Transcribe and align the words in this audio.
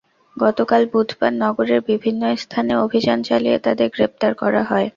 গতকাল 0.37 0.81
বুধবার 0.91 1.33
নগরের 1.41 1.81
বিভিন্ন 1.89 2.21
স্থানে 2.43 2.73
অভিযান 2.85 3.19
চালিয়ে 3.23 3.57
তাদের 3.65 3.87
গ্রেপ্তার 3.95 4.31
করা 4.41 4.61
হয়। 4.63 4.87